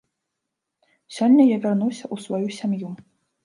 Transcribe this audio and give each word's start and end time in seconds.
Сёння 1.19 1.47
я 1.49 1.57
вярнуўся 1.67 2.05
ў 2.13 2.21
сваю 2.27 2.47
сям'ю. 2.61 2.89